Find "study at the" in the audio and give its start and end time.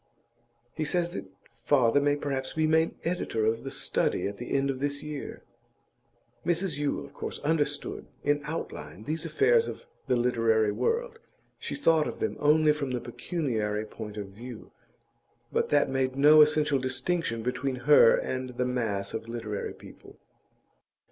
3.69-4.51